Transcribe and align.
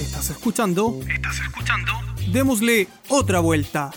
Estás 0.00 0.30
escuchando. 0.30 0.98
Estás 1.08 1.38
escuchando. 1.38 1.92
Démosle 2.32 2.88
otra 3.08 3.38
vuelta. 3.38 3.90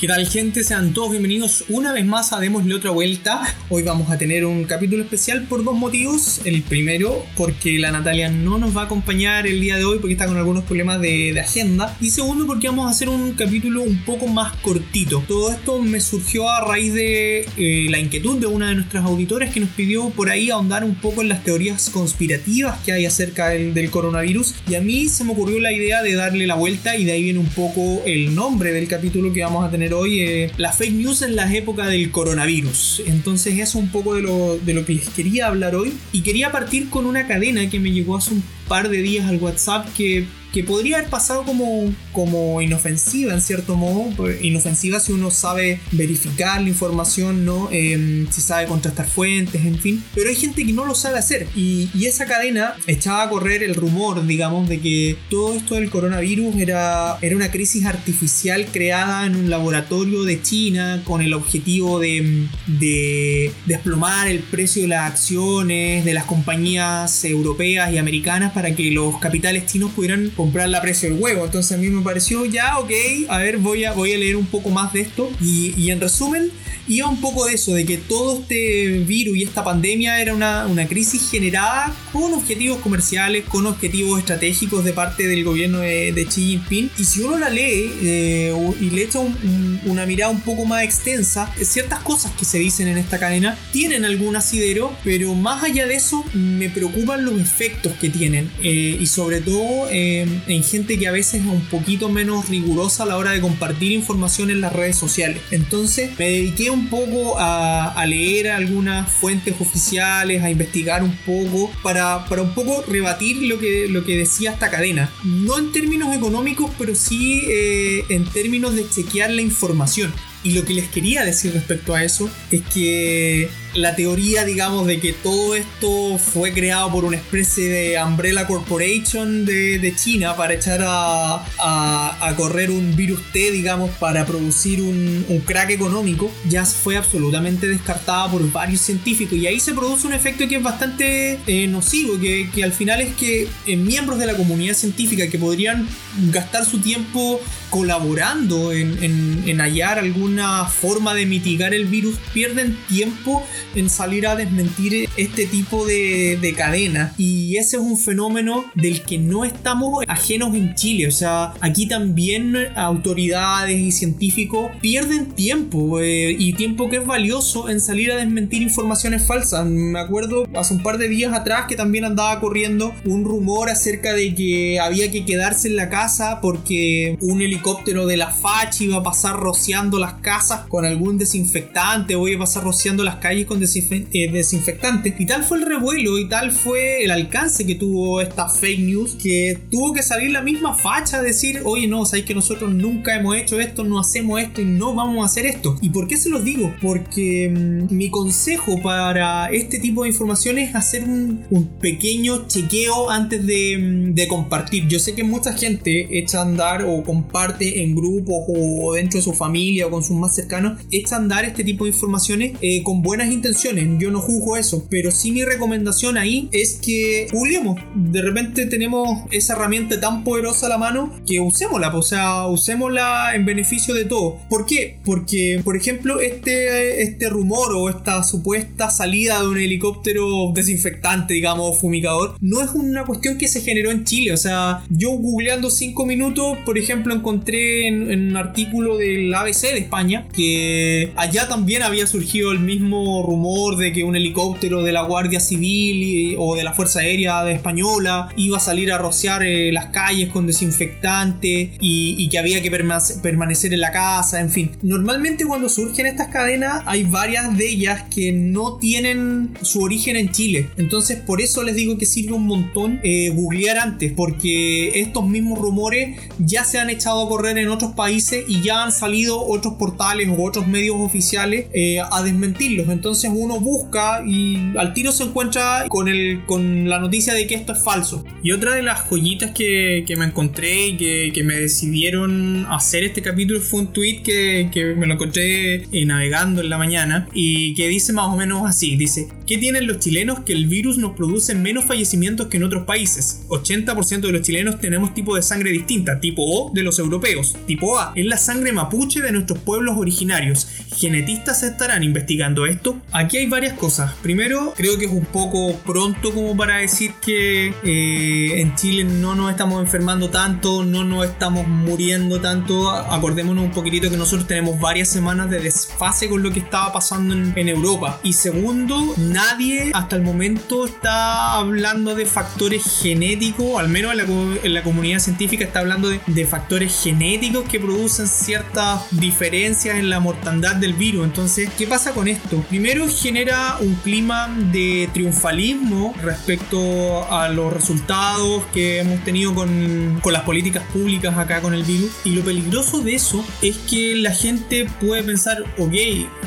¿Qué 0.00 0.06
tal 0.06 0.26
gente? 0.26 0.64
Sean 0.64 0.94
todos 0.94 1.10
bienvenidos 1.10 1.64
una 1.68 1.92
vez 1.92 2.06
más 2.06 2.32
a 2.32 2.40
Démosle 2.40 2.74
otra 2.74 2.90
vuelta. 2.90 3.42
Hoy 3.68 3.82
vamos 3.82 4.10
a 4.10 4.16
tener 4.16 4.46
un 4.46 4.64
capítulo 4.64 5.02
especial 5.02 5.42
por 5.42 5.62
dos 5.62 5.76
motivos. 5.76 6.40
El 6.46 6.62
primero, 6.62 7.26
porque 7.36 7.78
la 7.78 7.90
Natalia 7.90 8.30
no 8.30 8.56
nos 8.56 8.74
va 8.74 8.80
a 8.80 8.84
acompañar 8.86 9.46
el 9.46 9.60
día 9.60 9.76
de 9.76 9.84
hoy 9.84 9.98
porque 9.98 10.14
está 10.14 10.24
con 10.24 10.38
algunos 10.38 10.64
problemas 10.64 11.02
de, 11.02 11.38
agenda. 11.38 11.94
Y 12.00 12.08
segundo, 12.08 12.46
porque 12.46 12.68
vamos 12.68 12.86
a 12.86 12.92
hacer 12.92 13.10
un 13.10 13.34
capítulo 13.34 13.82
un 13.82 14.02
poco 14.06 14.26
más 14.26 14.56
cortito. 14.62 15.22
Todo 15.28 15.50
esto 15.50 15.82
me 15.82 16.00
surgió 16.00 16.48
a 16.48 16.64
raíz 16.66 16.94
de 16.94 17.46
eh, 17.58 17.88
la 17.90 17.98
inquietud 17.98 18.38
de 18.38 18.46
una 18.46 18.70
de 18.70 18.76
nuestras 18.76 19.04
auditoras 19.04 19.52
que 19.52 19.60
nos 19.60 19.68
pidió 19.68 20.08
por 20.08 20.30
ahí 20.30 20.48
ahondar 20.48 20.82
un 20.82 20.94
poco 20.94 21.20
en 21.20 21.28
las 21.28 21.44
teorías 21.44 21.90
conspirativas 21.90 22.78
que 22.86 22.92
hay 22.92 23.04
acerca 23.04 23.50
del, 23.50 23.74
del 23.74 23.90
coronavirus. 23.90 24.54
Y 24.66 24.76
a 24.76 24.80
mí 24.80 25.08
se 25.08 25.24
me 25.24 25.32
ocurrió 25.32 25.60
la 25.60 25.74
idea 25.74 26.02
de 26.02 26.14
darle 26.14 26.46
la 26.46 26.54
vuelta 26.54 26.96
y 26.96 27.04
de 27.04 27.12
ahí 27.12 27.22
viene 27.22 27.38
un 27.38 27.50
poco 27.50 28.00
el 28.06 28.34
nombre 28.34 28.72
del 28.72 28.88
capítulo 28.88 29.30
que 29.34 29.42
vamos 29.42 29.62
a 29.62 29.70
tener 29.70 29.89
hoy, 29.92 30.20
eh, 30.20 30.52
la 30.56 30.72
fake 30.72 30.92
news 30.92 31.22
en 31.22 31.36
la 31.36 31.52
época 31.52 31.86
del 31.86 32.10
coronavirus. 32.10 33.02
Entonces 33.06 33.54
eso 33.54 33.62
es 33.78 33.84
un 33.84 33.88
poco 33.90 34.14
de 34.14 34.22
lo, 34.22 34.58
de 34.58 34.74
lo 34.74 34.84
que 34.84 34.94
les 34.94 35.08
quería 35.08 35.46
hablar 35.46 35.74
hoy. 35.74 35.92
Y 36.12 36.22
quería 36.22 36.52
partir 36.52 36.90
con 36.90 37.06
una 37.06 37.26
cadena 37.26 37.68
que 37.68 37.80
me 37.80 37.90
llegó 37.90 38.16
hace 38.16 38.34
un 38.34 38.42
par 38.68 38.88
de 38.88 39.02
días 39.02 39.28
al 39.28 39.36
WhatsApp 39.36 39.88
que 39.96 40.26
que 40.52 40.64
podría 40.64 40.98
haber 40.98 41.10
pasado 41.10 41.44
como, 41.44 41.92
como 42.12 42.60
inofensiva 42.60 43.32
en 43.32 43.40
cierto 43.40 43.76
modo, 43.76 44.10
pues, 44.16 44.42
inofensiva 44.42 45.00
si 45.00 45.12
uno 45.12 45.30
sabe 45.30 45.80
verificar 45.92 46.60
la 46.60 46.68
información, 46.68 47.44
¿no? 47.44 47.68
Em, 47.70 48.30
si 48.30 48.40
sabe 48.40 48.66
contrastar 48.66 49.08
fuentes, 49.08 49.64
en 49.64 49.78
fin, 49.78 50.02
pero 50.14 50.28
hay 50.28 50.36
gente 50.36 50.64
que 50.64 50.72
no 50.72 50.84
lo 50.84 50.94
sabe 50.94 51.18
hacer 51.18 51.46
y, 51.54 51.88
y, 51.94 52.06
esa 52.06 52.26
cadena 52.26 52.74
echaba 52.86 53.22
a 53.22 53.28
correr 53.28 53.62
el 53.62 53.74
rumor, 53.74 54.26
digamos, 54.26 54.68
de 54.68 54.80
que 54.80 55.16
todo 55.28 55.54
esto 55.54 55.76
del 55.76 55.90
coronavirus 55.90 56.56
era, 56.56 57.18
era 57.22 57.36
una 57.36 57.50
crisis 57.50 57.84
artificial 57.84 58.66
creada 58.72 59.26
en 59.26 59.36
un 59.36 59.50
laboratorio 59.50 60.24
de 60.24 60.42
China 60.42 61.02
con 61.04 61.22
el 61.22 61.34
objetivo 61.34 62.00
de, 62.00 62.46
de 62.66 63.52
desplomar 63.66 64.28
el 64.28 64.40
precio 64.40 64.82
de 64.82 64.88
las 64.88 65.10
acciones 65.10 66.04
de 66.04 66.14
las 66.14 66.24
compañías 66.24 67.24
europeas 67.24 67.92
y 67.92 67.98
americanas 67.98 68.52
para 68.52 68.74
que 68.74 68.90
los 68.90 69.18
capitales 69.18 69.66
chinos 69.66 69.92
pudieran 69.92 70.30
comprar 70.40 70.68
la 70.70 70.80
precio 70.80 71.10
del 71.10 71.20
huevo. 71.20 71.44
Entonces 71.44 71.72
a 71.76 71.76
mí 71.76 71.88
me 71.88 72.02
pareció 72.02 72.46
ya, 72.46 72.78
ok, 72.78 72.92
a 73.28 73.38
ver, 73.38 73.58
voy 73.58 73.84
a, 73.84 73.92
voy 73.92 74.14
a 74.14 74.18
leer 74.18 74.36
un 74.36 74.46
poco 74.46 74.70
más 74.70 74.92
de 74.94 75.00
esto. 75.02 75.30
Y, 75.42 75.74
y 75.76 75.90
en 75.90 76.00
resumen, 76.00 76.50
iba 76.88 77.08
un 77.08 77.20
poco 77.20 77.46
de 77.46 77.54
eso, 77.54 77.74
de 77.74 77.84
que 77.84 77.98
todo 77.98 78.40
este 78.40 79.04
virus 79.06 79.36
y 79.36 79.42
esta 79.42 79.62
pandemia 79.62 80.20
era 80.20 80.34
una, 80.34 80.66
una 80.66 80.88
crisis 80.88 81.30
generada 81.30 81.94
con 82.12 82.32
objetivos 82.32 82.78
comerciales, 82.80 83.44
con 83.44 83.66
objetivos 83.66 84.18
estratégicos 84.18 84.84
de 84.84 84.92
parte 84.92 85.28
del 85.28 85.44
gobierno 85.44 85.80
de, 85.80 86.12
de 86.12 86.24
Xi 86.26 86.40
Jinping. 86.48 86.90
Y 86.98 87.04
si 87.04 87.20
uno 87.20 87.38
la 87.38 87.50
lee 87.50 87.92
eh, 88.02 88.74
y 88.80 88.90
le 88.90 89.02
echa 89.02 89.18
un, 89.18 89.36
un, 89.44 89.80
una 89.90 90.06
mirada 90.06 90.32
un 90.32 90.40
poco 90.40 90.64
más 90.64 90.82
extensa, 90.82 91.52
ciertas 91.62 92.00
cosas 92.00 92.32
que 92.32 92.44
se 92.44 92.58
dicen 92.58 92.88
en 92.88 92.96
esta 92.96 93.18
cadena 93.18 93.58
tienen 93.72 94.04
algún 94.04 94.36
asidero, 94.36 94.96
pero 95.04 95.34
más 95.34 95.62
allá 95.62 95.86
de 95.86 95.96
eso 95.96 96.24
me 96.32 96.70
preocupan 96.70 97.24
los 97.24 97.38
efectos 97.40 97.92
que 98.00 98.08
tienen. 98.08 98.50
Eh, 98.62 98.98
y 99.00 99.06
sobre 99.06 99.40
todo 99.40 99.88
eh, 99.90 100.26
en 100.46 100.62
gente 100.62 100.98
que 100.98 101.08
a 101.08 101.12
veces 101.12 101.42
es 101.42 101.46
un 101.46 101.62
poquito 101.66 102.08
menos 102.08 102.48
rigurosa 102.48 103.02
a 103.02 103.06
la 103.06 103.16
hora 103.16 103.32
de 103.32 103.40
compartir 103.40 103.92
información 103.92 104.50
en 104.50 104.60
las 104.60 104.72
redes 104.72 104.96
sociales. 104.96 105.40
Entonces 105.50 106.18
me 106.18 106.26
dediqué 106.26 106.70
un 106.70 106.88
poco 106.88 107.38
a, 107.38 107.92
a 107.92 108.06
leer 108.06 108.48
algunas 108.48 109.10
fuentes 109.10 109.54
oficiales, 109.60 110.42
a 110.42 110.50
investigar 110.50 111.02
un 111.02 111.16
poco, 111.26 111.70
para, 111.82 112.24
para, 112.26 112.42
un 112.42 112.54
poco 112.54 112.82
rebatir 112.88 113.42
lo 113.42 113.58
que, 113.58 113.88
lo 113.88 114.04
que 114.04 114.16
decía 114.16 114.52
esta 114.52 114.70
cadena. 114.70 115.10
No 115.24 115.58
en 115.58 115.72
términos 115.72 116.14
económicos, 116.14 116.70
pero 116.78 116.94
sí 116.94 117.42
eh, 117.48 118.04
en 118.08 118.24
términos 118.24 118.74
de 118.74 118.88
chequear 118.88 119.30
la 119.30 119.42
información. 119.42 120.12
Y 120.42 120.52
lo 120.52 120.64
que 120.64 120.74
les 120.74 120.88
quería 120.88 121.24
decir 121.24 121.52
respecto 121.52 121.94
a 121.94 122.02
eso 122.02 122.30
es 122.50 122.62
que 122.72 123.50
la 123.74 123.94
teoría, 123.94 124.44
digamos, 124.44 124.86
de 124.86 124.98
que 124.98 125.12
todo 125.12 125.54
esto 125.54 126.18
fue 126.18 126.52
creado 126.52 126.90
por 126.90 127.04
una 127.04 127.16
especie 127.16 127.68
de 127.68 128.02
Umbrella 128.02 128.46
Corporation 128.46 129.44
de, 129.44 129.78
de 129.78 129.94
China 129.94 130.34
para 130.34 130.54
echar 130.54 130.80
a, 130.82 131.44
a, 131.58 132.28
a, 132.28 132.36
correr 132.36 132.70
un 132.70 132.96
virus 132.96 133.20
T, 133.32 133.52
digamos, 133.52 133.90
para 133.90 134.26
producir 134.26 134.82
un, 134.82 135.24
un, 135.28 135.40
crack 135.40 135.70
económico, 135.70 136.30
ya 136.48 136.64
fue 136.64 136.96
absolutamente 136.96 137.68
descartada 137.68 138.30
por 138.30 138.50
varios 138.50 138.80
científicos. 138.80 139.38
Y 139.38 139.46
ahí 139.46 139.60
se 139.60 139.72
produce 139.72 140.06
un 140.06 140.14
efecto 140.14 140.48
que 140.48 140.56
es 140.56 140.62
bastante 140.62 141.38
eh, 141.46 141.66
nocivo, 141.68 142.18
que, 142.18 142.50
que, 142.52 142.64
al 142.64 142.72
final 142.72 143.00
es 143.00 143.14
que 143.14 143.48
eh, 143.66 143.76
miembros 143.76 144.18
de 144.18 144.26
la 144.26 144.34
comunidad 144.34 144.74
científica 144.74 145.28
que 145.28 145.38
podrían 145.38 145.86
gastar 146.32 146.64
su 146.64 146.80
tiempo 146.80 147.40
colaborando 147.70 148.72
en, 148.72 149.02
en, 149.02 149.44
en 149.46 149.60
hallar 149.60 149.98
alguna 150.30 150.66
forma 150.66 151.14
de 151.14 151.26
mitigar 151.26 151.74
el 151.74 151.86
virus, 151.86 152.16
pierden 152.32 152.76
tiempo 152.88 153.42
en 153.74 153.90
salir 153.90 154.26
a 154.26 154.36
desmentir 154.36 155.08
este 155.16 155.46
tipo 155.46 155.84
de, 155.86 156.38
de 156.40 156.52
cadena. 156.54 157.14
Y 157.18 157.56
ese 157.56 157.76
es 157.76 157.82
un 157.82 157.98
fenómeno 157.98 158.64
del 158.74 159.02
que 159.02 159.18
no 159.18 159.44
estamos 159.44 160.04
ajenos 160.06 160.54
en 160.54 160.74
Chile. 160.74 161.08
O 161.08 161.10
sea, 161.10 161.54
aquí 161.60 161.86
también 161.86 162.56
autoridades 162.76 163.78
y 163.78 163.92
científicos 163.92 164.70
pierden 164.80 165.32
tiempo 165.32 166.00
eh, 166.00 166.36
y 166.38 166.52
tiempo 166.52 166.88
que 166.88 166.98
es 166.98 167.06
valioso 167.06 167.68
en 167.68 167.80
salir 167.80 168.12
a 168.12 168.16
desmentir 168.16 168.62
informaciones 168.62 169.26
falsas. 169.26 169.66
Me 169.66 169.98
acuerdo 169.98 170.44
hace 170.54 170.74
un 170.74 170.82
par 170.82 170.98
de 170.98 171.08
días 171.08 171.32
atrás 171.32 171.66
que 171.68 171.76
también 171.76 172.04
andaba 172.04 172.38
corriendo 172.40 172.94
un 173.04 173.24
rumor 173.24 173.68
acerca 173.68 174.12
de 174.12 174.34
que 174.34 174.78
había 174.80 175.10
que 175.10 175.24
quedarse 175.24 175.68
en 175.68 175.76
la 175.76 175.88
casa 175.88 176.40
porque 176.40 177.16
un 177.20 177.42
helicóptero 177.42 178.06
de 178.06 178.16
la 178.16 178.30
FACH 178.30 178.82
iba 178.82 178.98
a 178.98 179.02
pasar 179.02 179.40
rociando 179.40 179.98
las 179.98 180.14
casas 180.20 180.66
con 180.68 180.84
algún 180.84 181.18
desinfectante 181.18 182.14
iba 182.28 182.36
a 182.36 182.38
pasar 182.46 182.64
rociando 182.64 183.04
las 183.04 183.16
calles 183.16 183.46
con 183.46 183.62
eh, 183.62 184.30
desinfectante. 184.32 185.14
Y 185.18 185.26
tal 185.26 185.44
fue 185.44 185.58
el 185.58 185.66
revuelo 185.66 186.18
y 186.18 186.28
tal 186.28 186.52
fue 186.52 187.04
el 187.04 187.10
alcance 187.10 187.66
que 187.66 187.74
tuvo 187.74 188.20
esta 188.20 188.48
fake 188.48 188.80
news 188.80 189.16
que 189.20 189.58
tuvo 189.70 189.92
que 189.92 190.02
salir 190.02 190.30
la 190.30 190.42
misma 190.42 190.74
facha 190.74 191.18
a 191.18 191.22
decir, 191.22 191.62
oye, 191.64 191.86
no, 191.86 192.04
sabéis 192.04 192.26
que 192.26 192.34
nosotros 192.34 192.72
nunca 192.72 193.16
hemos 193.16 193.36
hecho 193.36 193.60
esto, 193.60 193.84
no 193.84 193.98
hacemos 193.98 194.40
esto 194.40 194.60
y 194.60 194.64
no 194.64 194.94
vamos 194.94 195.22
a 195.22 195.26
hacer 195.26 195.46
esto. 195.46 195.76
¿Y 195.80 195.90
por 195.90 196.06
qué 196.06 196.16
se 196.16 196.28
los 196.28 196.44
digo? 196.44 196.74
Porque 196.80 197.50
mmm, 197.50 197.94
mi 197.94 198.10
consejo 198.10 198.80
para 198.82 199.48
este 199.50 199.78
tipo 199.78 200.02
de 200.02 200.10
información 200.10 200.58
es 200.58 200.74
hacer 200.74 201.04
un, 201.04 201.40
pequeño 201.80 202.46
chequeo 202.46 203.10
antes 203.10 203.46
de, 203.46 203.78
mm, 203.78 204.14
de, 204.14 204.28
compartir. 204.28 204.86
Yo 204.88 204.98
sé 204.98 205.14
que 205.14 205.24
mucha 205.24 205.52
gente 205.52 206.18
echa 206.18 206.40
a 206.40 206.42
andar 206.42 206.84
o 206.84 207.02
comparte 207.02 207.82
en 207.82 207.94
grupos 207.94 208.44
o 208.48 208.94
dentro 208.94 209.18
de 209.18 209.24
su 209.24 209.32
familia 209.32 209.86
o 209.86 209.90
con 209.90 210.02
más 210.18 210.34
cercanos, 210.34 210.80
echa 210.90 211.16
a 211.16 211.18
andar 211.18 211.44
este 211.44 211.64
tipo 211.64 211.84
de 211.84 211.90
informaciones 211.90 212.52
eh, 212.60 212.82
con 212.82 213.02
buenas 213.02 213.30
intenciones 213.30 213.60
yo 213.98 214.10
no 214.10 214.20
juzgo 214.20 214.56
eso, 214.56 214.86
pero 214.90 215.10
sí 215.10 215.32
mi 215.32 215.44
recomendación 215.44 216.16
ahí 216.16 216.48
es 216.52 216.78
que 216.82 217.28
juguemos. 217.30 217.78
De 217.94 218.22
repente 218.22 218.66
tenemos 218.66 219.24
esa 219.30 219.54
herramienta 219.54 220.00
tan 220.00 220.24
poderosa 220.24 220.66
a 220.66 220.68
la 220.70 220.78
mano 220.78 221.12
que 221.26 221.40
usémosla, 221.40 221.94
o 221.94 222.02
sea, 222.02 222.46
usémosla 222.46 223.34
en 223.34 223.44
beneficio 223.44 223.94
de 223.94 224.04
todos. 224.04 224.40
¿Por 224.48 224.66
qué? 224.66 224.98
Porque, 225.04 225.60
por 225.62 225.76
ejemplo, 225.76 226.20
este, 226.20 227.02
este 227.02 227.28
rumor 227.28 227.72
o 227.74 227.88
esta 227.88 228.22
supuesta 228.24 228.90
salida 228.90 229.40
de 229.40 229.48
un 229.48 229.58
helicóptero 229.58 230.52
desinfectante, 230.54 231.34
digamos, 231.34 231.78
fumigador, 231.80 232.36
no 232.40 232.62
es 232.62 232.70
una 232.70 233.04
cuestión 233.04 233.38
que 233.38 233.48
se 233.48 233.60
generó 233.60 233.90
en 233.90 234.04
Chile. 234.04 234.32
O 234.32 234.36
sea, 234.36 234.84
yo 234.88 235.10
googleando 235.10 235.70
5 235.70 236.06
minutos, 236.06 236.58
por 236.64 236.78
ejemplo, 236.78 237.14
encontré 237.14 237.88
en, 237.88 238.10
en 238.10 238.28
un 238.30 238.36
artículo 238.36 238.96
del 238.96 239.32
ABC 239.34 239.72
de 239.72 239.78
España 239.78 239.99
que 240.34 241.12
allá 241.16 241.48
también 241.48 241.82
había 241.82 242.06
surgido 242.06 242.52
el 242.52 242.60
mismo 242.60 243.22
rumor 243.22 243.76
de 243.76 243.92
que 243.92 244.04
un 244.04 244.16
helicóptero 244.16 244.82
de 244.82 244.92
la 244.92 245.02
Guardia 245.02 245.40
Civil 245.40 246.36
o 246.38 246.56
de 246.56 246.64
la 246.64 246.72
Fuerza 246.72 247.00
Aérea 247.00 247.44
de 247.44 247.52
Española 247.52 248.28
iba 248.36 248.56
a 248.56 248.60
salir 248.60 248.92
a 248.92 248.98
rociar 248.98 249.42
eh, 249.42 249.72
las 249.72 249.86
calles 249.86 250.30
con 250.30 250.46
desinfectante 250.46 251.72
y, 251.80 252.28
que 252.30 252.38
había 252.38 252.62
que 252.62 252.70
perma 252.70 252.98
permanecer 253.22 253.74
en 253.74 253.80
la 253.80 253.90
casa, 253.90 254.40
en 254.40 254.50
fin. 254.50 254.70
Normalmente 254.82 255.44
cuando 255.44 255.68
surgen 255.68 256.06
estas 256.06 256.28
cadenas 256.28 256.84
hay 256.86 257.02
varias 257.02 257.56
de 257.56 257.68
ellas 257.68 258.04
que 258.14 258.30
no 258.30 258.76
tienen 258.76 259.50
su 259.62 259.82
origen 259.82 260.16
en 260.16 260.30
Chile. 260.30 260.70
Entonces 260.76 261.18
por 261.18 261.40
eso 261.40 261.62
les 261.62 261.74
digo 261.74 261.98
que 261.98 262.06
sirve 262.06 262.34
un 262.34 262.46
montón 262.46 263.00
eh, 263.02 263.30
googlear 263.30 263.78
antes, 263.78 264.12
porque 264.12 265.00
estos 265.00 265.26
mismos 265.26 265.58
rumores 265.58 266.18
ya 266.38 266.64
se 266.64 266.78
han 266.78 266.88
echado 266.88 267.26
a 267.26 267.28
correr 267.28 267.58
en 267.58 267.68
otros 267.68 267.92
países 267.92 268.44
y 268.46 268.62
ya 268.62 268.84
han 268.84 268.92
salido 268.92 269.44
otros 269.44 269.74
portales 269.90 270.28
u 270.28 270.44
otros 270.44 270.66
medios 270.66 270.96
oficiales 270.98 271.66
eh, 271.72 271.98
a 272.00 272.22
desmentirlos. 272.22 272.88
Entonces 272.88 273.30
uno 273.34 273.60
busca 273.60 274.22
y 274.26 274.76
al 274.76 274.94
tiro 274.94 275.12
se 275.12 275.24
encuentra 275.24 275.86
con, 275.88 276.08
el, 276.08 276.42
con 276.46 276.88
la 276.88 276.98
noticia 276.98 277.34
de 277.34 277.46
que 277.46 277.54
esto 277.54 277.72
es 277.72 277.82
falso. 277.82 278.24
Y 278.42 278.52
otra 278.52 278.74
de 278.74 278.82
las 278.82 279.08
joyitas 279.08 279.50
que, 279.52 280.04
que 280.06 280.16
me 280.16 280.24
encontré 280.24 280.88
y 280.88 280.96
que, 280.96 281.32
que, 281.34 281.44
me 281.44 281.56
decidieron 281.56 282.66
hacer 282.70 283.02
este 283.04 283.22
capítulo 283.22 283.60
fue 283.60 283.80
un 283.80 283.92
tweet 283.92 284.22
que, 284.22 284.68
que 284.72 284.94
me 284.94 285.06
lo 285.06 285.14
encontré 285.14 285.86
eh, 285.90 286.04
navegando 286.06 286.60
en 286.60 286.70
la 286.70 286.78
mañana 286.78 287.28
y 287.34 287.74
que 287.74 287.88
dice 287.88 288.12
más 288.12 288.26
o 288.26 288.36
menos 288.36 288.68
así, 288.68 288.96
dice, 288.96 289.28
¿qué 289.46 289.58
tienen 289.58 289.86
los 289.86 289.98
chilenos 289.98 290.40
que 290.40 290.52
el 290.52 290.66
virus 290.66 290.98
nos 290.98 291.16
produce 291.16 291.54
menos 291.54 291.84
fallecimientos 291.84 292.48
que 292.48 292.58
en 292.58 292.64
otros 292.64 292.84
países? 292.84 293.42
80% 293.48 294.20
de 294.20 294.32
los 294.32 294.42
chilenos 294.42 294.78
tenemos 294.78 295.14
tipo 295.14 295.34
de 295.34 295.42
sangre 295.42 295.72
distinta, 295.72 296.20
tipo 296.20 296.42
O 296.42 296.70
de 296.72 296.82
los 296.82 296.98
europeos, 296.98 297.56
tipo 297.66 297.98
A 297.98 298.12
es 298.14 298.26
la 298.26 298.36
sangre 298.36 298.72
mapuche 298.72 299.20
de 299.20 299.32
nuestros 299.32 299.58
pueblos 299.60 299.79
originarios. 299.88 300.68
¿Genetistas 300.96 301.62
estarán 301.62 302.02
investigando 302.02 302.66
esto? 302.66 303.00
Aquí 303.12 303.38
hay 303.38 303.46
varias 303.46 303.74
cosas. 303.74 304.12
Primero, 304.22 304.74
creo 304.76 304.98
que 304.98 305.06
es 305.06 305.12
un 305.12 305.24
poco 305.24 305.74
pronto 305.86 306.32
como 306.32 306.56
para 306.56 306.76
decir 306.76 307.14
que 307.22 307.68
eh, 307.84 308.60
en 308.60 308.74
Chile 308.74 309.04
no 309.04 309.34
nos 309.34 309.50
estamos 309.50 309.82
enfermando 309.82 310.30
tanto, 310.30 310.84
no 310.84 311.04
nos 311.04 311.26
estamos 311.26 311.66
muriendo 311.66 312.40
tanto. 312.40 312.90
Acordémonos 312.90 313.64
un 313.64 313.70
poquitito 313.70 314.10
que 314.10 314.16
nosotros 314.16 314.46
tenemos 314.46 314.78
varias 314.78 315.08
semanas 315.08 315.50
de 315.50 315.60
desfase 315.60 316.28
con 316.28 316.42
lo 316.42 316.50
que 316.50 316.60
estaba 316.60 316.92
pasando 316.92 317.34
en, 317.34 317.68
Europa. 317.70 318.20
Y 318.22 318.32
segundo, 318.32 319.14
nadie 319.16 319.92
hasta 319.94 320.16
el 320.16 320.22
momento 320.22 320.86
está 320.86 321.54
hablando 321.54 322.14
de 322.14 322.26
factores 322.26 322.82
genéticos, 323.00 323.78
al 323.78 323.88
menos 323.88 324.12
en 324.12 324.74
la, 324.74 324.82
comunidad 324.82 325.20
científica 325.20 325.64
está 325.64 325.80
hablando 325.80 326.08
de 326.08 326.46
factores 326.46 327.00
genéticos 327.02 327.64
que 327.68 327.78
producen 327.78 328.26
ciertas 328.26 329.02
diferencias 329.12 329.69
en 329.70 330.10
la 330.10 330.20
mortandad 330.20 330.76
del 330.76 330.94
virus. 330.94 331.24
Entonces, 331.24 331.68
¿qué 331.78 331.86
pasa 331.86 332.12
con 332.12 332.26
esto? 332.26 332.60
Primero 332.68 333.06
genera 333.08 333.76
un 333.80 333.94
clima 333.96 334.48
de 334.72 335.08
triunfalismo 335.12 336.14
respecto 336.22 337.30
a 337.32 337.48
los 337.48 337.72
resultados 337.72 338.64
que 338.72 338.98
hemos 338.98 339.22
tenido 339.24 339.54
con, 339.54 340.18
con 340.22 340.32
las 340.32 340.42
políticas 340.42 340.82
públicas 340.92 341.36
acá 341.38 341.60
con 341.60 341.72
el 341.72 341.84
virus. 341.84 342.10
Y 342.24 342.30
lo 342.30 342.42
peligroso 342.42 343.00
de 343.00 343.14
eso 343.14 343.44
es 343.62 343.76
que 343.78 344.16
la 344.16 344.32
gente 344.32 344.86
puede 345.00 345.22
pensar, 345.22 345.62
ok, 345.78 345.94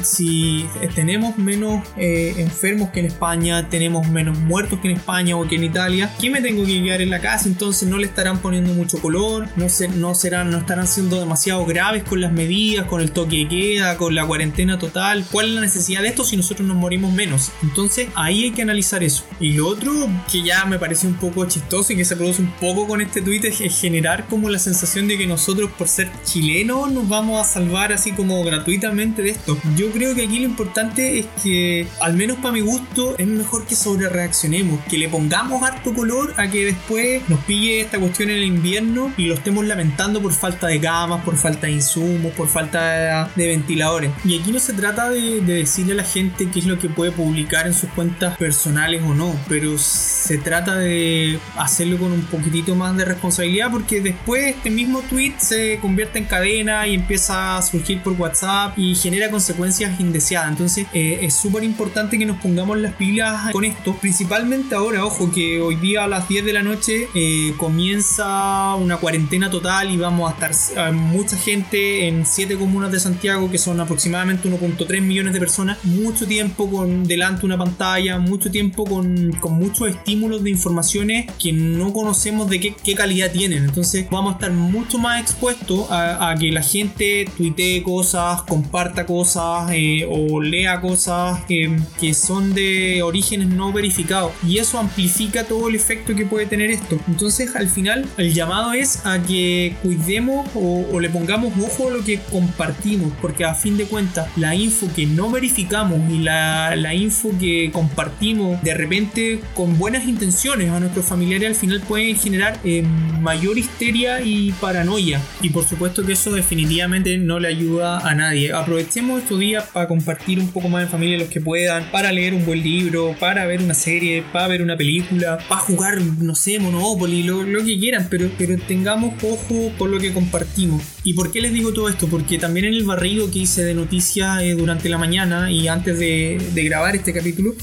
si 0.02 0.66
tenemos 0.94 1.38
menos 1.38 1.88
eh, 1.98 2.36
enfermos 2.38 2.90
que 2.90 3.00
en 3.00 3.06
España, 3.06 3.70
tenemos 3.70 4.08
menos 4.10 4.38
muertos 4.38 4.80
que 4.80 4.90
en 4.90 4.98
España 4.98 5.38
o 5.38 5.48
que 5.48 5.56
en 5.56 5.64
Italia, 5.64 6.14
¿qué 6.20 6.30
me 6.30 6.42
tengo 6.42 6.66
que 6.66 6.84
quedar 6.84 7.02
en 7.02 7.10
la 7.10 7.20
casa? 7.20 7.48
Entonces 7.48 7.88
no 7.88 7.98
le 7.98 8.08
estarán 8.08 8.40
poniendo 8.40 8.74
mucho 8.74 9.00
color, 9.00 9.48
no, 9.56 9.70
se, 9.70 9.88
no, 9.88 10.14
serán, 10.14 10.52
no 10.52 10.58
estarán 10.58 10.88
siendo 10.88 11.20
demasiado 11.20 11.66
graves 11.66 12.04
con 12.04 12.22
las 12.22 12.32
medidas, 12.32 12.86
con 12.86 13.02
el 13.04 13.12
toque 13.12 13.48
queda, 13.48 13.98
con 13.98 14.16
la 14.16 14.26
cuarentena 14.26 14.80
total. 14.80 15.26
¿Cuál 15.32 15.50
es 15.50 15.54
la 15.54 15.62
necesidad 15.62 16.02
de 16.02 16.10
esto 16.10 16.24
si 16.24 16.38
nosotros 16.38 16.68
nos 16.68 16.78
morimos 16.78 17.14
menos? 17.14 17.52
Entonces 17.62 18.08
ahí 18.16 18.44
hay 18.44 18.52
que 18.52 18.62
analizar 18.62 19.04
eso. 19.04 19.26
Y 19.40 19.54
lo 19.54 19.68
otro 19.68 20.10
que 20.32 20.42
ya 20.42 20.66
me 20.66 20.80
parece 20.80 21.08
un 21.08 21.16
poco 21.16 21.46
chistoso 21.46 21.94
y 21.94 21.96
que 21.96 22.06
se 22.06 22.16
produce 22.16 22.42
un 22.42 22.52
poco 22.54 22.88
con 22.88 23.02
este 23.02 23.22
tweet 23.22 23.42
es 23.46 23.80
generar 23.80 24.28
como 24.28 24.50
la 24.50 24.60
sensación 24.60 25.08
de 25.08 25.18
que 25.18 25.28
nosotros 25.28 25.70
por 25.78 25.88
ser 25.88 26.12
chilenos 26.24 26.92
nos 26.92 27.08
vamos 27.08 27.42
a 27.42 27.50
salvar 27.50 27.94
así 27.94 28.12
como 28.12 28.44
gratuitamente 28.44 29.22
de 29.22 29.32
esto. 29.32 29.58
Yo 29.76 29.92
creo 29.92 30.16
que 30.16 30.24
aquí 30.24 30.40
lo 30.40 30.46
importante 30.46 31.20
es 31.20 31.26
que, 31.42 31.88
al 32.02 32.16
menos 32.16 32.38
para 32.38 32.54
mi 32.54 32.62
gusto, 32.62 33.16
es 33.18 33.28
mejor 33.28 33.66
que 33.66 33.76
sobre 33.76 34.10
reaccionemos, 34.10 34.80
que 34.90 34.98
le 34.98 35.10
pongamos 35.10 35.62
harto 35.64 35.94
color 35.94 36.34
a 36.38 36.50
que 36.50 36.66
después 36.66 37.28
nos 37.30 37.40
pille 37.42 37.82
esta 37.82 38.00
cuestión 38.00 38.30
en 38.30 38.38
el 38.38 38.44
invierno 38.44 39.14
y 39.18 39.26
lo 39.26 39.36
estemos 39.36 39.66
lamentando 39.66 40.22
por 40.22 40.34
falta 40.34 40.68
de 40.68 40.80
camas, 40.80 41.24
por 41.24 41.36
falta 41.36 41.68
de 41.68 41.74
insumos, 41.74 42.32
por 42.34 42.48
falta 42.48 42.92
de 42.92 42.93
ventiladores. 43.36 44.12
Y 44.26 44.40
aquí 44.40 44.52
no 44.52 44.60
se 44.60 44.74
trata 44.74 45.10
de, 45.10 45.42
decirle 45.42 45.94
a 45.94 45.98
la 45.98 46.04
gente 46.04 46.48
qué 46.52 46.60
es 46.60 46.66
lo 46.66 46.80
que 46.80 46.90
puede 46.90 47.12
publicar 47.12 47.68
en 47.68 47.74
sus 47.74 47.90
cuentas 47.92 48.38
personales 48.38 49.02
o 49.04 49.14
no, 49.14 49.36
pero 49.48 49.78
se 49.78 50.38
trata 50.38 50.76
de 50.76 51.40
hacerlo 51.58 51.98
con 51.98 52.12
un 52.12 52.22
poquitito 52.24 52.76
más 52.76 52.96
de 52.98 53.06
responsabilidad 53.06 53.72
porque 53.72 54.02
después 54.02 54.56
este 54.56 54.70
mismo 54.70 55.02
tweet 55.02 55.34
se 55.38 55.80
convierte 55.80 56.20
en 56.20 56.26
cadena 56.26 56.88
y 56.88 56.96
empieza 56.96 57.58
a 57.58 57.62
surgir 57.62 58.02
por 58.02 58.14
WhatsApp 58.14 58.78
y 58.78 58.96
genera 58.96 59.30
consecuencias 59.30 60.00
indeseadas. 60.00 60.50
Entonces 60.50 60.88
eh, 60.94 61.20
es 61.22 61.34
súper 61.34 61.64
importante 61.64 62.18
que 62.18 62.26
nos 62.26 62.38
pongamos 62.38 62.78
las 62.78 62.94
pilas 62.94 63.52
con 63.52 63.66
esto, 63.66 63.96
principalmente 63.96 64.76
ahora, 64.76 65.06
ojo, 65.06 65.32
que 65.32 65.62
hoy 65.62 65.76
día 65.76 66.04
a 66.04 66.08
las 66.08 66.28
10 66.28 66.46
de 66.46 66.54
la 66.54 66.64
noche 66.64 67.08
eh, 67.14 67.54
comienza 67.58 68.76
una 68.76 68.98
cuarentena 68.98 69.50
total 69.50 69.92
y 69.92 69.98
vamos 69.98 70.32
a 70.32 70.34
estar 70.34 70.90
eh, 70.90 70.92
mucha 70.92 71.38
gente 71.38 72.08
en 72.08 72.26
7 72.26 72.58
comunas 72.58 72.83
de 72.92 73.00
Santiago 73.00 73.50
que 73.50 73.58
son 73.58 73.80
aproximadamente 73.80 74.50
1.3 74.50 75.02
millones 75.02 75.34
de 75.34 75.40
personas, 75.40 75.78
mucho 75.84 76.28
tiempo 76.28 76.70
con 76.70 77.04
delante 77.04 77.46
una 77.46 77.58
pantalla, 77.58 78.20
mucho 78.20 78.52
tiempo 78.52 78.86
con, 78.86 79.32
con 79.34 79.54
muchos 79.54 79.90
estímulos 79.90 80.44
de 80.44 80.50
informaciones 80.50 81.32
que 81.42 81.54
no 81.54 81.94
conocemos 81.94 82.50
de 82.50 82.60
qué, 82.60 82.96
calidad 82.96 83.32
tienen. 83.32 83.66
Entonces 83.66 84.08
vamos 84.10 84.34
a 84.34 84.36
estar 84.36 84.52
mucho 84.52 84.98
más 84.98 85.22
expuestos 85.22 85.88
a, 85.90 86.36
que 86.40 86.52
la 86.52 86.62
gente 86.62 87.26
tuitee 87.38 87.84
cosas, 87.84 88.42
comparta 88.44 89.06
cosas 89.06 89.72
eh, 89.74 90.08
o 90.10 90.42
lea 90.42 90.82
cosas 90.82 91.44
que, 91.46 91.78
que 92.00 92.14
son 92.14 92.54
de 92.54 93.02
orígenes 93.04 93.48
no 93.48 93.72
verificados. 93.72 94.32
Y 94.48 94.58
eso 94.58 94.80
amplifica 94.80 95.44
todo 95.44 95.70
el 95.70 95.76
efecto 95.76 96.16
que 96.16 96.26
puede 96.26 96.46
tener 96.46 96.72
esto. 96.72 96.98
Entonces 97.08 97.56
al 97.56 97.70
final 97.70 98.06
el 98.18 98.34
llamado 98.34 98.74
es 98.74 99.06
a 99.06 99.22
que 99.22 99.76
cuidemos 99.82 100.48
o, 100.56 100.86
o 100.92 101.00
le 101.00 101.10
pongamos 101.10 101.54
ojo 101.62 101.90
a 101.90 101.92
lo 101.92 102.04
que 102.04 102.20
compartimos. 102.32 102.73
Porque 103.22 103.46
a 103.46 103.54
fin 103.54 103.78
de 103.78 103.86
cuentas 103.86 104.28
la 104.36 104.56
info 104.56 104.88
que 104.96 105.06
no 105.06 105.30
verificamos 105.30 106.00
y 106.12 106.20
la, 106.20 106.76
la 106.76 106.94
info 106.94 107.32
que 107.40 107.72
compartimos 107.72 108.62
de 108.62 108.74
repente 108.74 109.40
con 109.54 109.78
buenas 109.78 110.08
intenciones 110.08 110.70
a 110.70 110.80
nuestros 110.80 111.06
familiares 111.06 111.50
al 111.50 111.56
final 111.56 111.82
pueden 111.82 112.16
generar 112.16 112.60
eh, 112.64 112.84
mayor 113.22 113.58
histeria 113.58 114.22
y 114.22 114.52
paranoia. 114.54 115.22
Y 115.42 115.50
por 115.50 115.66
supuesto 115.66 116.06
que 116.06 116.14
eso 116.14 116.32
definitivamente 116.32 117.18
no 117.18 117.40
le 117.40 117.48
ayuda 117.48 118.00
a 118.00 118.16
nadie. 118.16 118.54
Aprovechemos 118.54 119.22
estos 119.22 119.40
días 119.40 119.66
para 119.72 119.88
compartir 119.88 120.40
un 120.40 120.50
poco 120.50 120.70
más 120.70 120.84
en 120.84 120.90
familia 120.90 121.18
los 121.18 121.30
que 121.30 121.42
puedan, 121.42 121.90
para 121.92 122.12
leer 122.12 122.34
un 122.34 122.46
buen 122.46 122.62
libro, 122.62 123.16
para 123.20 123.46
ver 123.46 123.62
una 123.62 123.74
serie, 123.74 124.24
para 124.32 124.48
ver 124.48 124.62
una 124.62 124.78
película, 124.78 125.38
para 125.48 125.62
jugar, 125.62 126.02
no 126.02 126.36
sé, 126.36 126.60
Monopoly, 126.60 127.24
lo, 127.24 127.44
lo 127.44 127.64
que 127.64 127.80
quieran, 127.80 128.08
pero, 128.10 128.30
pero 128.38 128.58
tengamos 128.68 129.14
ojo 129.24 129.72
por 129.78 129.90
lo 129.90 130.00
que 130.00 130.14
compartimos. 130.14 130.82
¿Y 131.04 131.14
por 131.14 131.32
qué 131.32 131.42
les 131.42 131.54
digo 131.54 131.74
todo 131.74 131.90
esto? 131.90 132.08
Porque 132.08 132.38
también 132.38 132.63
en 132.66 132.74
el 132.74 132.84
barrido 132.84 133.30
que 133.30 133.40
hice 133.40 133.64
de 133.64 133.74
noticias 133.74 134.42
eh, 134.42 134.54
durante 134.54 134.90
la 134.90 134.98
mañana 134.98 135.52
y 135.52 135.68
antes 135.68 136.00
de, 136.00 136.42
de, 136.54 136.64
grabar 136.64 136.96
este 136.96 137.14
capítulo, 137.14 137.56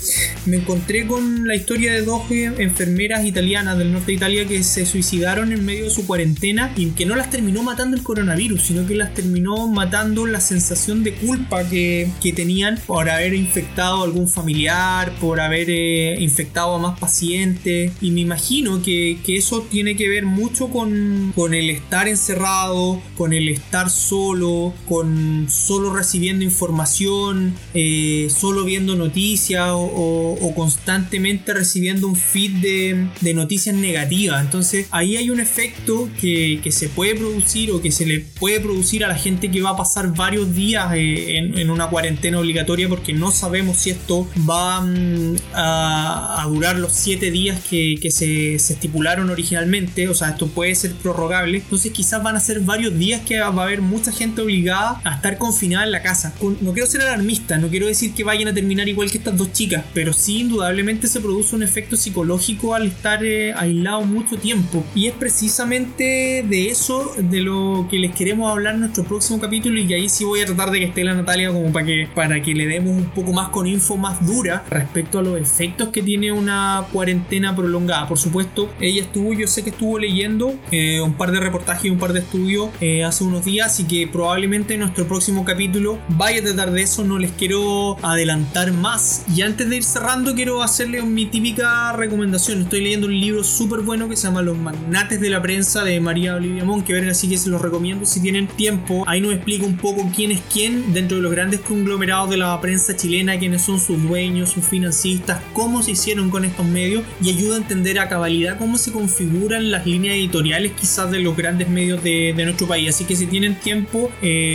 me 0.46 0.58
encontré 0.58 1.06
con 1.06 1.46
la 1.46 1.54
historia 1.54 1.92
de 1.92 2.02
dos 2.02 2.30
eh, 2.30 2.52
enfermeras 2.58 3.24
italianas 3.24 3.78
del 3.78 3.92
norte 3.92 4.06
de 4.08 4.12
Italia 4.14 4.46
que 4.46 4.62
se 4.62 4.86
suicidaron 4.86 5.52
en 5.52 5.64
medio 5.64 5.84
de 5.84 5.90
su 5.90 6.06
cuarentena 6.06 6.72
y 6.76 6.90
que 6.90 7.06
no 7.06 7.16
las 7.16 7.30
terminó 7.30 7.62
matando 7.62 7.96
el 7.96 8.02
coronavirus, 8.02 8.62
sino 8.62 8.86
que 8.86 8.94
las 8.94 9.14
terminó 9.14 9.68
matando 9.68 10.26
la 10.26 10.40
sensación 10.40 11.02
de 11.02 11.14
culpa 11.14 11.68
que, 11.68 12.10
que 12.22 12.32
tenían 12.32 12.78
por 12.86 13.08
haber 13.08 13.34
infectado 13.34 14.00
a 14.00 14.04
algún 14.04 14.28
familiar, 14.28 15.12
por 15.20 15.40
haber 15.40 15.70
eh, 15.70 16.16
infectado 16.20 16.74
a 16.74 16.78
más 16.78 16.98
pacientes. 16.98 17.92
Y 18.00 18.10
me 18.10 18.20
imagino 18.20 18.82
que, 18.82 19.18
que 19.24 19.36
eso 19.36 19.66
tiene 19.70 19.96
que 19.96 20.08
ver 20.08 20.26
mucho 20.26 20.68
con, 20.68 21.32
con 21.34 21.54
el 21.54 21.70
estar 21.70 22.08
encerrado, 22.08 23.00
con 23.16 23.32
el 23.32 23.48
estar 23.48 23.90
solo, 23.90 24.74
con 24.90 25.46
solo 25.48 25.94
recibiendo 25.94 26.44
información, 26.44 27.54
eh, 27.74 28.26
solo 28.28 28.64
viendo 28.64 28.96
noticias 28.96 29.68
o, 29.72 30.52
constantemente 30.56 31.54
recibiendo 31.54 32.08
un 32.08 32.16
feed 32.16 33.06
de, 33.20 33.34
noticias 33.34 33.76
negativas. 33.76 34.42
Entonces 34.44 34.88
ahí 34.90 35.16
hay 35.16 35.30
un 35.30 35.38
efecto 35.38 36.08
que, 36.20 36.60
se 36.72 36.88
puede 36.88 37.14
producir 37.14 37.70
o 37.70 37.80
que 37.80 37.92
se 37.92 38.04
le 38.04 38.18
puede 38.18 38.58
producir 38.58 39.04
a 39.04 39.08
la 39.08 39.14
gente 39.14 39.48
que 39.48 39.62
va 39.62 39.70
a 39.70 39.76
pasar 39.76 40.12
varios 40.12 40.56
días 40.56 40.92
eh, 40.96 41.36
en, 41.36 41.70
una 41.70 41.88
cuarentena 41.88 42.40
obligatoria 42.40 42.88
porque 42.88 43.12
no 43.12 43.30
sabemos 43.30 43.76
si 43.76 43.90
esto 43.90 44.26
va 44.48 44.80
mm, 44.80 45.36
a, 45.52 46.44
durar 46.48 46.76
los 46.76 46.92
7 46.94 47.30
días 47.30 47.60
que, 47.70 48.10
se 48.10 48.56
estipularon 48.56 49.30
originalmente. 49.30 50.08
O 50.08 50.14
sea, 50.14 50.30
esto 50.30 50.48
puede 50.48 50.74
ser 50.74 50.94
prorrogable. 50.94 51.58
Entonces 51.58 51.92
quizás 51.92 52.20
van 52.24 52.34
a 52.34 52.40
ser 52.40 52.58
varios 52.58 52.98
días 52.98 53.20
que 53.20 53.38
va 53.38 53.46
a 53.46 53.62
haber 53.62 53.82
mucha 53.82 54.10
gente 54.10 54.42
obligada 54.42 54.79
a 54.80 55.14
estar 55.14 55.38
confinada 55.38 55.84
en 55.84 55.92
la 55.92 56.02
casa. 56.02 56.32
No 56.60 56.72
quiero 56.72 56.86
ser 56.86 57.02
alarmista, 57.02 57.58
no 57.58 57.68
quiero 57.68 57.86
decir 57.86 58.14
que 58.14 58.24
vayan 58.24 58.48
a 58.48 58.54
terminar 58.54 58.88
igual 58.88 59.10
que 59.10 59.18
estas 59.18 59.36
dos 59.36 59.52
chicas, 59.52 59.84
pero 59.94 60.12
sí 60.12 60.40
indudablemente 60.40 61.06
se 61.06 61.20
produce 61.20 61.54
un 61.56 61.62
efecto 61.62 61.96
psicológico 61.96 62.74
al 62.74 62.86
estar 62.86 63.24
eh, 63.24 63.52
aislado 63.54 64.02
mucho 64.02 64.36
tiempo. 64.36 64.84
Y 64.94 65.06
es 65.06 65.14
precisamente 65.14 66.44
de 66.48 66.68
eso 66.70 67.12
de 67.18 67.40
lo 67.40 67.86
que 67.90 67.98
les 67.98 68.14
queremos 68.14 68.50
hablar 68.50 68.74
en 68.74 68.80
nuestro 68.80 69.04
próximo 69.04 69.40
capítulo 69.40 69.80
y 69.80 69.92
ahí 69.92 70.08
sí 70.08 70.24
voy 70.24 70.40
a 70.40 70.46
tratar 70.46 70.70
de 70.70 70.80
que 70.80 70.84
esté 70.86 71.04
la 71.04 71.14
Natalia 71.14 71.50
como 71.52 71.72
para 71.72 71.86
que, 71.86 72.08
para 72.14 72.42
que 72.42 72.54
le 72.54 72.66
demos 72.66 72.96
un 72.96 73.10
poco 73.10 73.32
más 73.32 73.48
con 73.48 73.66
info 73.66 73.96
más 73.96 74.24
dura 74.26 74.64
respecto 74.70 75.18
a 75.18 75.22
los 75.22 75.38
efectos 75.38 75.88
que 75.88 76.02
tiene 76.02 76.32
una 76.32 76.86
cuarentena 76.92 77.54
prolongada. 77.54 78.08
Por 78.08 78.18
supuesto, 78.18 78.70
ella 78.80 79.02
estuvo, 79.02 79.32
yo 79.32 79.46
sé 79.46 79.62
que 79.62 79.70
estuvo 79.70 79.98
leyendo 79.98 80.54
eh, 80.70 81.00
un 81.00 81.14
par 81.14 81.32
de 81.32 81.40
reportajes 81.40 81.86
y 81.86 81.90
un 81.90 81.98
par 81.98 82.12
de 82.12 82.20
estudios 82.20 82.70
eh, 82.80 83.04
hace 83.04 83.24
unos 83.24 83.44
días, 83.44 83.78
y 83.80 83.84
que 83.84 84.06
probablemente 84.06 84.69
en 84.74 84.80
nuestro 84.80 85.06
próximo 85.06 85.44
capítulo 85.44 85.98
vaya 86.08 86.40
a 86.40 86.44
tratar 86.44 86.70
de 86.72 86.82
eso. 86.82 87.04
No 87.04 87.18
les 87.18 87.32
quiero 87.32 87.96
adelantar 88.02 88.72
más. 88.72 89.24
Y 89.34 89.42
antes 89.42 89.68
de 89.68 89.76
ir 89.76 89.84
cerrando, 89.84 90.34
quiero 90.34 90.62
hacerle 90.62 91.02
mi 91.02 91.26
típica 91.26 91.92
recomendación. 91.92 92.62
Estoy 92.62 92.82
leyendo 92.82 93.06
un 93.06 93.18
libro 93.18 93.44
súper 93.44 93.80
bueno 93.80 94.08
que 94.08 94.16
se 94.16 94.26
llama 94.26 94.42
Los 94.42 94.56
Magnates 94.56 95.20
de 95.20 95.30
la 95.30 95.42
Prensa 95.42 95.84
de 95.84 96.00
María 96.00 96.36
Olivia 96.36 96.64
Mon, 96.64 96.82
que 96.82 96.92
ver 96.92 97.08
así 97.08 97.28
que 97.28 97.38
se 97.38 97.50
los 97.50 97.60
recomiendo 97.60 98.06
si 98.06 98.20
tienen 98.20 98.46
tiempo. 98.46 99.04
Ahí 99.06 99.20
nos 99.20 99.34
explica 99.34 99.64
un 99.66 99.76
poco 99.76 100.10
quién 100.14 100.30
es 100.32 100.40
quién 100.52 100.92
dentro 100.92 101.16
de 101.16 101.22
los 101.22 101.32
grandes 101.32 101.60
conglomerados 101.60 102.30
de 102.30 102.36
la 102.36 102.60
prensa 102.60 102.96
chilena, 102.96 103.38
quiénes 103.38 103.62
son 103.62 103.80
sus 103.80 104.02
dueños, 104.02 104.50
sus 104.50 104.64
financistas, 104.64 105.40
cómo 105.52 105.82
se 105.82 105.92
hicieron 105.92 106.30
con 106.30 106.44
estos 106.44 106.66
medios 106.66 107.04
y 107.22 107.30
ayuda 107.30 107.56
a 107.56 107.58
entender 107.58 107.98
a 107.98 108.08
cabalidad 108.08 108.58
cómo 108.58 108.78
se 108.78 108.92
configuran 108.92 109.70
las 109.70 109.86
líneas 109.86 110.16
editoriales 110.16 110.72
quizás 110.72 111.10
de 111.10 111.20
los 111.20 111.36
grandes 111.36 111.68
medios 111.68 112.02
de, 112.02 112.34
nuestro 112.40 112.66
país. 112.66 112.88
Así 112.88 113.04
que 113.04 113.16
si 113.16 113.26
tienen 113.26 113.54
tiempo 113.56 114.10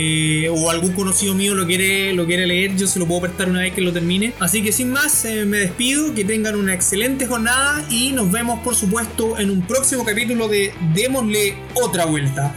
eh, 0.06 0.48
o 0.48 0.70
algún 0.70 0.92
conocido 0.92 1.34
mío 1.34 1.54
lo 1.54 1.66
quiere, 1.66 2.12
lo 2.12 2.26
quiere 2.26 2.46
leer, 2.46 2.76
yo 2.76 2.86
se 2.86 2.98
lo 3.00 3.06
puedo 3.06 3.22
prestar 3.22 3.48
una 3.48 3.60
vez 3.60 3.74
que 3.74 3.80
lo 3.80 3.92
termine. 3.92 4.32
Así 4.38 4.62
que 4.62 4.70
sin 4.70 4.92
más, 4.92 5.24
eh, 5.24 5.44
me 5.44 5.58
despido, 5.58 6.14
que 6.14 6.24
tengan 6.24 6.54
una 6.54 6.74
excelente 6.74 7.26
jornada 7.26 7.84
y 7.90 8.12
nos 8.12 8.30
vemos 8.30 8.60
por 8.60 8.76
supuesto 8.76 9.38
en 9.38 9.50
un 9.50 9.62
próximo 9.62 10.04
capítulo 10.04 10.46
de 10.48 10.72
Démosle 10.94 11.56
otra 11.74 12.04
vuelta. 12.06 12.54